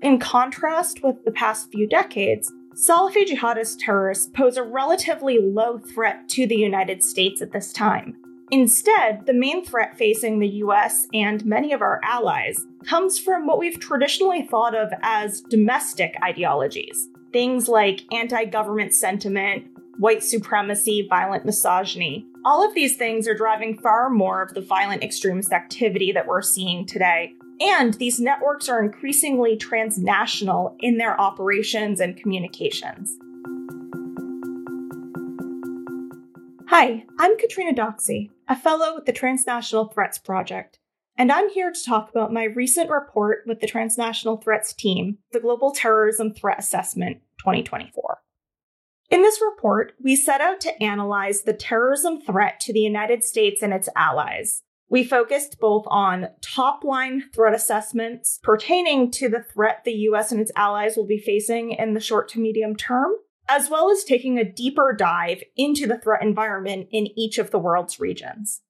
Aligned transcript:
In 0.00 0.20
contrast 0.20 1.02
with 1.02 1.24
the 1.24 1.32
past 1.32 1.72
few 1.72 1.88
decades, 1.88 2.52
Salafi 2.74 3.26
jihadist 3.26 3.78
terrorists 3.80 4.30
pose 4.32 4.56
a 4.56 4.62
relatively 4.62 5.38
low 5.40 5.78
threat 5.78 6.28
to 6.30 6.46
the 6.46 6.56
United 6.56 7.02
States 7.02 7.42
at 7.42 7.50
this 7.50 7.72
time. 7.72 8.16
Instead, 8.52 9.26
the 9.26 9.32
main 9.32 9.64
threat 9.64 9.98
facing 9.98 10.38
the 10.38 10.48
US 10.48 11.08
and 11.12 11.44
many 11.44 11.72
of 11.72 11.82
our 11.82 12.00
allies 12.04 12.64
comes 12.86 13.18
from 13.18 13.44
what 13.44 13.58
we've 13.58 13.80
traditionally 13.80 14.42
thought 14.42 14.74
of 14.74 14.92
as 15.02 15.40
domestic 15.40 16.14
ideologies. 16.22 17.08
Things 17.32 17.66
like 17.68 18.04
anti 18.12 18.44
government 18.44 18.94
sentiment, 18.94 19.66
white 19.98 20.22
supremacy, 20.22 21.08
violent 21.10 21.44
misogyny. 21.44 22.24
All 22.44 22.66
of 22.66 22.72
these 22.72 22.96
things 22.96 23.26
are 23.26 23.34
driving 23.34 23.76
far 23.76 24.08
more 24.08 24.42
of 24.42 24.54
the 24.54 24.60
violent 24.60 25.02
extremist 25.02 25.52
activity 25.52 26.12
that 26.12 26.28
we're 26.28 26.40
seeing 26.40 26.86
today. 26.86 27.34
And 27.60 27.94
these 27.94 28.20
networks 28.20 28.68
are 28.68 28.82
increasingly 28.82 29.56
transnational 29.56 30.76
in 30.78 30.98
their 30.98 31.20
operations 31.20 32.00
and 32.00 32.16
communications. 32.16 33.16
Hi, 36.68 37.04
I'm 37.18 37.36
Catrina 37.38 37.72
Doxsee, 37.72 38.30
a 38.46 38.54
fellow 38.54 38.94
with 38.94 39.06
the 39.06 39.12
Transnational 39.12 39.86
Threats 39.86 40.18
Project, 40.18 40.78
and 41.16 41.32
I'm 41.32 41.50
here 41.50 41.72
to 41.72 41.84
talk 41.84 42.10
about 42.10 42.32
my 42.32 42.44
recent 42.44 42.90
report 42.90 43.42
with 43.44 43.60
the 43.60 43.66
Transnational 43.66 44.36
Threats 44.36 44.72
Team, 44.72 45.18
the 45.32 45.40
Global 45.40 45.72
Terrorism 45.72 46.32
Threat 46.32 46.60
Assessment 46.60 47.22
2024. 47.40 48.18
In 49.10 49.22
this 49.22 49.40
report, 49.40 49.94
we 50.00 50.14
set 50.14 50.40
out 50.40 50.60
to 50.60 50.82
analyze 50.82 51.42
the 51.42 51.54
terrorism 51.54 52.20
threat 52.20 52.60
to 52.60 52.72
the 52.72 52.80
United 52.80 53.24
States 53.24 53.62
and 53.62 53.72
its 53.72 53.88
allies. 53.96 54.62
We 54.90 55.04
focused 55.04 55.58
both 55.60 55.84
on 55.88 56.28
top 56.40 56.82
line 56.82 57.24
threat 57.34 57.54
assessments 57.54 58.40
pertaining 58.42 59.10
to 59.12 59.28
the 59.28 59.42
threat 59.42 59.82
the 59.84 59.92
US 59.92 60.32
and 60.32 60.40
its 60.40 60.52
allies 60.56 60.96
will 60.96 61.06
be 61.06 61.18
facing 61.18 61.72
in 61.72 61.94
the 61.94 62.00
short 62.00 62.28
to 62.30 62.40
medium 62.40 62.74
term, 62.74 63.12
as 63.48 63.68
well 63.68 63.90
as 63.90 64.04
taking 64.04 64.38
a 64.38 64.50
deeper 64.50 64.94
dive 64.96 65.42
into 65.56 65.86
the 65.86 65.98
threat 65.98 66.22
environment 66.22 66.88
in 66.90 67.06
each 67.18 67.38
of 67.38 67.50
the 67.50 67.58
world's 67.58 68.00
regions. 68.00 68.62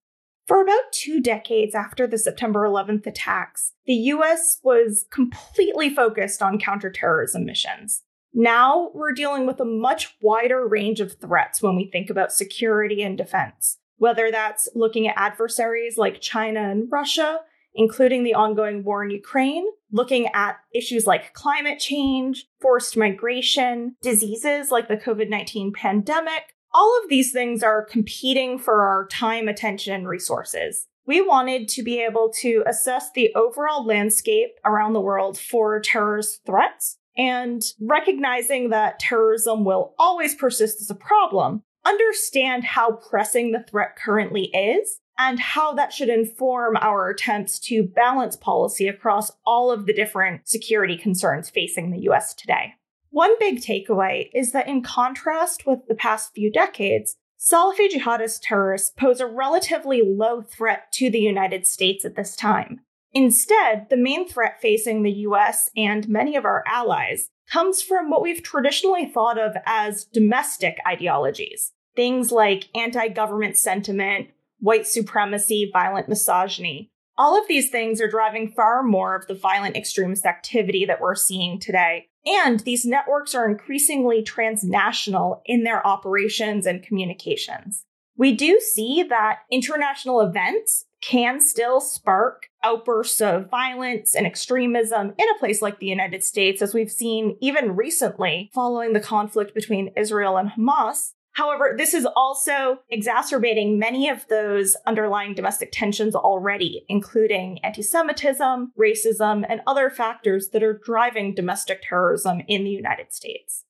For 0.48 0.62
about 0.62 0.92
two 0.92 1.20
decades 1.20 1.74
after 1.74 2.06
the 2.06 2.16
September 2.16 2.60
11th 2.60 3.06
attacks, 3.06 3.74
the 3.84 3.94
US 3.94 4.58
was 4.62 5.04
completely 5.12 5.94
focused 5.94 6.42
on 6.42 6.58
counterterrorism 6.58 7.44
missions. 7.44 8.02
Now 8.32 8.90
we're 8.94 9.12
dealing 9.12 9.46
with 9.46 9.60
a 9.60 9.64
much 9.64 10.16
wider 10.22 10.66
range 10.66 11.00
of 11.00 11.20
threats 11.20 11.62
when 11.62 11.76
we 11.76 11.90
think 11.90 12.08
about 12.08 12.32
security 12.32 13.02
and 13.02 13.16
defense, 13.16 13.78
whether 13.98 14.30
that's 14.30 14.68
looking 14.74 15.06
at 15.08 15.14
adversaries 15.16 15.98
like 15.98 16.20
China 16.20 16.60
and 16.60 16.90
Russia, 16.90 17.40
including 17.74 18.24
the 18.24 18.34
ongoing 18.34 18.82
war 18.82 19.04
in 19.04 19.10
Ukraine, 19.10 19.66
looking 19.92 20.26
at 20.34 20.58
issues 20.74 21.06
like 21.06 21.32
climate 21.34 21.78
change, 21.78 22.46
forced 22.60 22.96
migration, 22.96 23.96
diseases 24.02 24.70
like 24.70 24.88
the 24.88 24.96
COVID 24.96 25.28
19 25.28 25.72
pandemic. 25.72 26.54
All 26.72 27.00
of 27.02 27.08
these 27.08 27.32
things 27.32 27.62
are 27.62 27.84
competing 27.84 28.58
for 28.58 28.82
our 28.82 29.06
time, 29.06 29.48
attention, 29.48 29.94
and 29.94 30.08
resources. 30.08 30.86
We 31.06 31.22
wanted 31.22 31.68
to 31.68 31.82
be 31.82 32.02
able 32.02 32.30
to 32.40 32.62
assess 32.66 33.10
the 33.10 33.32
overall 33.34 33.86
landscape 33.86 34.50
around 34.64 34.92
the 34.92 35.00
world 35.00 35.38
for 35.38 35.80
terrorist 35.80 36.40
threats 36.44 36.98
and 37.16 37.62
recognizing 37.80 38.70
that 38.70 38.98
terrorism 39.00 39.64
will 39.64 39.94
always 39.98 40.34
persist 40.34 40.80
as 40.80 40.90
a 40.90 40.94
problem, 40.94 41.62
understand 41.88 42.64
how 42.64 42.92
pressing 42.92 43.52
the 43.52 43.64
threat 43.68 43.96
currently 43.96 44.46
is 44.54 45.00
and 45.18 45.40
how 45.40 45.74
that 45.74 45.92
should 45.92 46.08
inform 46.08 46.76
our 46.76 47.08
attempts 47.08 47.58
to 47.58 47.82
balance 47.82 48.36
policy 48.36 48.86
across 48.86 49.32
all 49.44 49.70
of 49.70 49.86
the 49.86 49.92
different 49.92 50.48
security 50.48 50.96
concerns 50.96 51.50
facing 51.50 51.90
the 51.90 52.08
US 52.10 52.34
today. 52.34 52.74
One 53.10 53.38
big 53.38 53.60
takeaway 53.60 54.28
is 54.34 54.52
that, 54.52 54.68
in 54.68 54.82
contrast 54.82 55.66
with 55.66 55.80
the 55.88 55.94
past 55.94 56.34
few 56.34 56.52
decades, 56.52 57.16
Salafi 57.40 57.88
jihadist 57.88 58.40
terrorists 58.42 58.92
pose 58.96 59.20
a 59.20 59.26
relatively 59.26 60.02
low 60.02 60.42
threat 60.42 60.92
to 60.92 61.10
the 61.10 61.20
United 61.20 61.66
States 61.66 62.04
at 62.04 62.16
this 62.16 62.36
time. 62.36 62.80
Instead, 63.12 63.86
the 63.88 63.96
main 63.96 64.28
threat 64.28 64.60
facing 64.60 65.02
the 65.02 65.12
US 65.12 65.70
and 65.76 66.08
many 66.08 66.36
of 66.36 66.44
our 66.44 66.62
allies 66.66 67.30
comes 67.50 67.80
from 67.80 68.10
what 68.10 68.22
we've 68.22 68.42
traditionally 68.42 69.06
thought 69.06 69.38
of 69.38 69.56
as 69.64 70.04
domestic 70.04 70.76
ideologies. 70.86 71.72
Things 71.98 72.30
like 72.30 72.68
anti 72.76 73.08
government 73.08 73.56
sentiment, 73.56 74.28
white 74.60 74.86
supremacy, 74.86 75.68
violent 75.72 76.08
misogyny. 76.08 76.92
All 77.16 77.36
of 77.36 77.48
these 77.48 77.70
things 77.70 78.00
are 78.00 78.06
driving 78.06 78.52
far 78.52 78.84
more 78.84 79.16
of 79.16 79.26
the 79.26 79.34
violent 79.34 79.76
extremist 79.76 80.24
activity 80.24 80.84
that 80.84 81.00
we're 81.00 81.16
seeing 81.16 81.58
today. 81.58 82.06
And 82.24 82.60
these 82.60 82.84
networks 82.84 83.34
are 83.34 83.50
increasingly 83.50 84.22
transnational 84.22 85.42
in 85.44 85.64
their 85.64 85.84
operations 85.84 86.66
and 86.66 86.84
communications. 86.84 87.82
We 88.16 88.32
do 88.32 88.60
see 88.60 89.02
that 89.02 89.40
international 89.50 90.20
events 90.20 90.84
can 91.00 91.40
still 91.40 91.80
spark 91.80 92.46
outbursts 92.62 93.20
of 93.20 93.50
violence 93.50 94.14
and 94.14 94.24
extremism 94.24 95.14
in 95.18 95.28
a 95.34 95.38
place 95.40 95.60
like 95.60 95.80
the 95.80 95.86
United 95.86 96.22
States, 96.22 96.62
as 96.62 96.74
we've 96.74 96.92
seen 96.92 97.36
even 97.40 97.74
recently 97.74 98.50
following 98.54 98.92
the 98.92 99.00
conflict 99.00 99.52
between 99.52 99.92
Israel 99.96 100.36
and 100.36 100.50
Hamas. 100.50 101.14
However, 101.38 101.72
this 101.78 101.94
is 101.94 102.04
also 102.16 102.80
exacerbating 102.90 103.78
many 103.78 104.08
of 104.08 104.26
those 104.26 104.76
underlying 104.86 105.34
domestic 105.34 105.68
tensions 105.70 106.16
already, 106.16 106.84
including 106.88 107.60
anti 107.62 107.80
Semitism, 107.80 108.72
racism, 108.76 109.46
and 109.48 109.60
other 109.64 109.88
factors 109.88 110.48
that 110.48 110.64
are 110.64 110.80
driving 110.84 111.36
domestic 111.36 111.82
terrorism 111.88 112.42
in 112.48 112.64
the 112.64 112.70
United 112.70 113.14
States. 113.14 113.66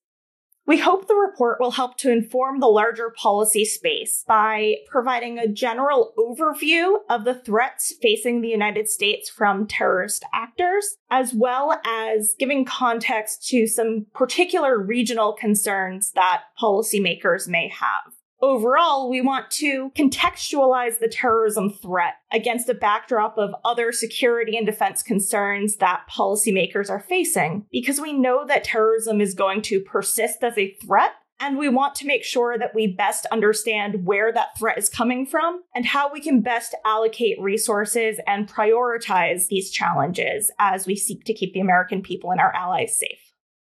We 0.69 0.77
hope 0.77 1.09
the 1.09 1.15
report 1.15 1.61
will 1.61 1.71
help 1.71 1.97
to 1.97 2.13
inform 2.13 2.61
the 2.61 2.67
larger 2.67 3.09
policy 3.09 3.65
space 3.65 4.23
by 4.29 4.75
providing 4.87 5.39
a 5.39 5.49
general 5.49 6.13
overview 6.19 6.99
of 7.09 7.25
the 7.25 7.37
threats 7.37 7.95
facing 8.03 8.43
the 8.43 8.51
United 8.51 8.87
States 8.87 9.31
from 9.31 9.67
terrorist 9.67 10.27
actors, 10.35 10.99
as 11.11 11.33
well 11.33 11.81
as 11.87 12.35
giving 12.39 12.67
context 12.67 13.49
to 13.49 13.67
some 13.67 14.09
particular 14.13 14.79
regional 14.79 15.33
concerns 15.33 16.13
that 16.13 16.43
policymakers 16.61 17.49
may 17.49 17.69
have. 17.69 18.18
Overall, 18.41 19.11
we 19.11 19.21
want 19.21 19.51
to 19.53 19.91
contextualize 19.97 21.01
the 21.01 21.09
terrorism 21.09 21.71
threat 21.71 22.15
against 22.33 22.69
a 22.69 22.75
backdrop 22.75 23.37
of 23.37 23.51
other 23.65 23.91
security 23.91 24.57
and 24.57 24.65
defense 24.65 25.03
concerns 25.03 25.77
that 25.77 26.05
policymakers 26.09 26.89
are 26.89 27.01
facing, 27.01 27.67
because 27.73 28.01
we 28.01 28.13
know 28.13 28.47
that 28.47 28.63
terrorism 28.63 29.21
is 29.21 29.35
going 29.35 29.63
to 29.63 29.81
persist 29.81 30.45
as 30.45 30.57
a 30.57 30.73
threat. 30.75 31.13
And 31.41 31.57
we 31.57 31.69
want 31.69 31.95
to 31.97 32.07
make 32.07 32.25
sure 32.25 32.59
that 32.59 32.75
we 32.75 32.89
best 32.89 33.25
understand 33.27 34.05
where 34.05 34.33
that 34.33 34.59
threat 34.59 34.77
is 34.77 34.89
coming 34.89 35.25
from 35.25 35.63
and 35.73 35.87
how 35.87 36.13
we 36.13 36.21
can 36.21 36.41
best 36.41 36.75
allocate 36.85 37.41
resources 37.41 38.19
and 38.27 38.49
prioritize 38.49 39.47
these 39.47 39.71
challenges 39.71 40.51
as 40.59 40.85
we 40.85 40.97
seek 40.97 41.25
to 41.25 41.35
keep 41.35 41.55
the 41.55 41.61
American 41.61 42.03
people 42.03 42.33
and 42.33 42.41
our 42.41 42.53
allies 42.55 42.99
safe. 42.99 43.33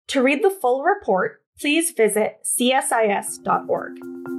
To 0.07 0.23
read 0.23 0.41
the 0.41 0.49
full 0.49 0.83
report, 0.83 1.43
please 1.59 1.91
visit 1.91 2.37
csis.org. 2.45 4.38